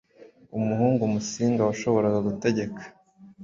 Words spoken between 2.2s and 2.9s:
gutegeka,